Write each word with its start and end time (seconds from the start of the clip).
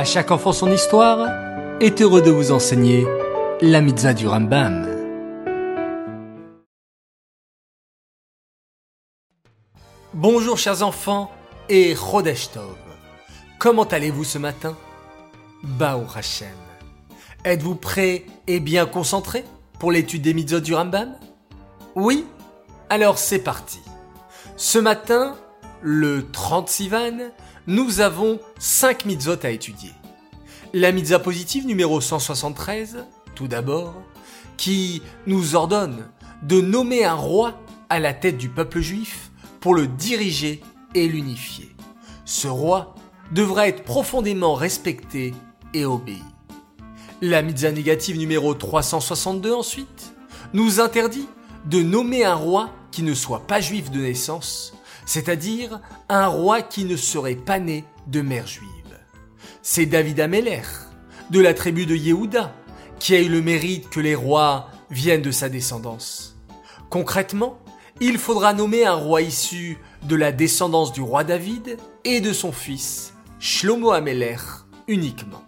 À 0.00 0.04
chaque 0.04 0.30
enfant 0.30 0.54
son 0.54 0.72
histoire 0.72 1.28
est 1.78 2.00
heureux 2.00 2.22
de 2.22 2.30
vous 2.30 2.52
enseigner 2.52 3.06
la 3.60 3.82
mitzvah 3.82 4.14
du 4.14 4.26
Rambam. 4.26 4.88
Bonjour 10.14 10.56
chers 10.56 10.82
enfants 10.82 11.30
et 11.68 11.94
Chodesh 11.94 12.50
Tov. 12.50 12.78
Comment 13.58 13.84
allez-vous 13.84 14.24
ce 14.24 14.38
matin? 14.38 14.74
Bao 15.62 16.06
Hashem. 16.16 16.48
Êtes-vous 17.44 17.74
prêts 17.74 18.24
et 18.46 18.58
bien 18.58 18.86
concentrés 18.86 19.44
pour 19.78 19.92
l'étude 19.92 20.22
des 20.22 20.32
mitzvot 20.32 20.60
du 20.60 20.74
Rambam? 20.74 21.14
Oui? 21.94 22.24
Alors 22.88 23.18
c'est 23.18 23.40
parti. 23.40 23.80
Ce 24.56 24.78
matin, 24.78 25.36
le 25.82 26.30
30 26.30 26.68
Sivan, 26.68 27.30
nous 27.66 28.00
avons 28.00 28.38
5 28.58 29.06
mitzvot 29.06 29.36
à 29.42 29.50
étudier. 29.50 29.92
La 30.72 30.92
mitzvah 30.92 31.18
positive 31.18 31.66
numéro 31.66 32.00
173, 32.00 33.04
tout 33.34 33.48
d'abord, 33.48 33.94
qui 34.56 35.02
nous 35.26 35.56
ordonne 35.56 36.08
de 36.42 36.60
nommer 36.60 37.04
un 37.04 37.14
roi 37.14 37.58
à 37.88 37.98
la 37.98 38.12
tête 38.12 38.36
du 38.36 38.48
peuple 38.48 38.80
juif 38.80 39.30
pour 39.60 39.74
le 39.74 39.86
diriger 39.86 40.62
et 40.94 41.08
l'unifier. 41.08 41.74
Ce 42.24 42.48
roi 42.48 42.94
devra 43.32 43.68
être 43.68 43.84
profondément 43.84 44.54
respecté 44.54 45.34
et 45.74 45.84
obéi. 45.84 46.22
La 47.22 47.42
mitzvah 47.42 47.72
négative 47.72 48.16
numéro 48.16 48.54
362 48.54 49.52
ensuite 49.52 50.14
nous 50.52 50.80
interdit 50.80 51.28
de 51.66 51.82
nommer 51.82 52.24
un 52.24 52.34
roi 52.34 52.70
qui 52.90 53.02
ne 53.02 53.14
soit 53.14 53.46
pas 53.46 53.60
juif 53.60 53.90
de 53.90 54.00
naissance, 54.00 54.72
c'est-à-dire 55.10 55.80
un 56.08 56.28
roi 56.28 56.62
qui 56.62 56.84
ne 56.84 56.94
serait 56.94 57.34
pas 57.34 57.58
né 57.58 57.84
de 58.06 58.20
mère 58.20 58.46
juive. 58.46 58.68
C'est 59.60 59.86
David 59.86 60.20
Ameller, 60.20 60.62
de 61.30 61.40
la 61.40 61.52
tribu 61.52 61.84
de 61.84 61.96
Yehuda, 61.96 62.54
qui 63.00 63.16
a 63.16 63.20
eu 63.20 63.28
le 63.28 63.42
mérite 63.42 63.90
que 63.90 63.98
les 63.98 64.14
rois 64.14 64.68
viennent 64.88 65.20
de 65.20 65.32
sa 65.32 65.48
descendance. 65.48 66.36
Concrètement, 66.90 67.58
il 68.00 68.18
faudra 68.18 68.52
nommer 68.52 68.86
un 68.86 68.94
roi 68.94 69.22
issu 69.22 69.78
de 70.04 70.14
la 70.14 70.30
descendance 70.30 70.92
du 70.92 71.02
roi 71.02 71.24
David 71.24 71.76
et 72.04 72.20
de 72.20 72.32
son 72.32 72.52
fils, 72.52 73.12
Shlomo 73.40 73.90
Ameller, 73.90 74.36
uniquement. 74.86 75.42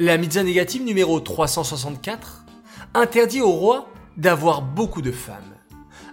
La 0.00 0.18
mitzvah 0.18 0.42
négative 0.42 0.82
numéro 0.82 1.20
364 1.20 2.44
interdit 2.94 3.40
au 3.40 3.52
roi 3.52 3.88
d'avoir 4.16 4.62
beaucoup 4.62 5.00
de 5.00 5.12
femmes. 5.12 5.53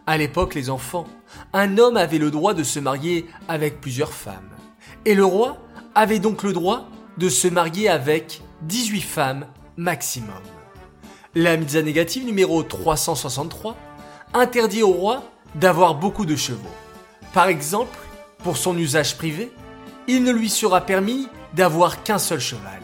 À 0.07 0.17
l'époque, 0.17 0.55
les 0.55 0.69
enfants, 0.69 1.05
un 1.53 1.77
homme 1.77 1.97
avait 1.97 2.17
le 2.17 2.31
droit 2.31 2.53
de 2.53 2.63
se 2.63 2.80
marier 2.80 3.27
avec 3.47 3.80
plusieurs 3.81 4.13
femmes. 4.13 4.49
Et 5.05 5.13
le 5.13 5.25
roi 5.25 5.57
avait 5.95 6.19
donc 6.19 6.44
le 6.44 6.53
droit 6.53 6.88
de 7.17 7.30
se 7.30 7.47
marier 7.47 7.88
avec 7.88 8.41
18 8.63 9.02
femmes 9.02 9.45
maximum. 9.77 10.41
La 11.35 11.55
mitzvah 11.55 11.81
négative 11.81 12.25
numéro 12.25 12.63
363 12.63 13.75
interdit 14.33 14.83
au 14.83 14.91
roi 14.91 15.23
d'avoir 15.55 15.95
beaucoup 15.95 16.25
de 16.25 16.35
chevaux. 16.35 16.59
Par 17.33 17.47
exemple, 17.47 17.97
pour 18.44 18.57
son 18.57 18.77
usage 18.77 19.17
privé, 19.17 19.52
il 20.07 20.23
ne 20.23 20.31
lui 20.31 20.49
sera 20.49 20.81
permis 20.81 21.27
d'avoir 21.53 22.03
qu'un 22.03 22.17
seul 22.17 22.39
cheval. 22.39 22.81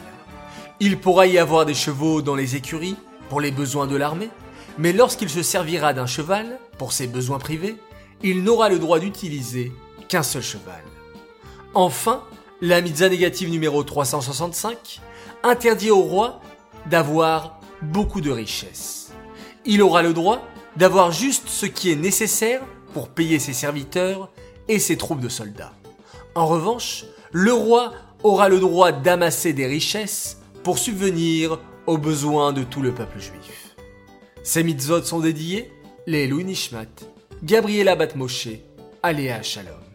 Il 0.80 0.98
pourra 0.98 1.26
y 1.26 1.38
avoir 1.38 1.66
des 1.66 1.74
chevaux 1.74 2.22
dans 2.22 2.36
les 2.36 2.56
écuries 2.56 2.96
pour 3.28 3.40
les 3.40 3.50
besoins 3.50 3.86
de 3.86 3.96
l'armée, 3.96 4.30
mais 4.78 4.92
lorsqu'il 4.92 5.28
se 5.28 5.42
servira 5.42 5.92
d'un 5.92 6.06
cheval 6.06 6.58
pour 6.78 6.92
ses 6.92 7.08
besoins 7.08 7.38
privés, 7.38 7.76
il 8.22 8.44
n'aura 8.44 8.68
le 8.68 8.78
droit 8.78 8.98
d'utiliser 8.98 9.72
qu'un 10.08 10.22
seul 10.22 10.42
cheval. 10.42 10.82
Enfin, 11.74 12.22
la 12.60 12.80
mitzvah 12.80 13.08
négative 13.08 13.50
numéro 13.50 13.82
365 13.82 15.00
interdit 15.42 15.90
au 15.90 16.00
roi 16.00 16.40
d'avoir 16.86 17.60
beaucoup 17.82 18.20
de 18.20 18.30
richesses. 18.30 19.12
Il 19.64 19.82
aura 19.82 20.02
le 20.02 20.12
droit 20.12 20.42
d'avoir 20.76 21.12
juste 21.12 21.48
ce 21.48 21.66
qui 21.66 21.90
est 21.90 21.96
nécessaire 21.96 22.62
pour 22.94 23.08
payer 23.08 23.38
ses 23.38 23.52
serviteurs 23.52 24.30
et 24.68 24.78
ses 24.78 24.96
troupes 24.96 25.20
de 25.20 25.28
soldats. 25.28 25.72
En 26.34 26.46
revanche, 26.46 27.04
le 27.32 27.52
roi 27.52 27.92
aura 28.22 28.48
le 28.48 28.58
droit 28.58 28.92
d'amasser 28.92 29.52
des 29.52 29.66
richesses 29.66 30.38
pour 30.62 30.78
subvenir 30.78 31.58
aux 31.86 31.98
besoins 31.98 32.52
de 32.52 32.62
tout 32.62 32.82
le 32.82 32.92
peuple 32.92 33.18
juif. 33.18 33.76
Ces 34.48 34.62
mitzvot 34.62 35.02
sont 35.02 35.20
dédiés 35.20 35.70
les 36.06 36.26
Louis 36.26 36.42
Nishmat, 36.42 36.86
Gabriela 37.42 37.96
Batmoshe, 37.96 38.48
Aléa 39.02 39.42
Shalom. 39.42 39.87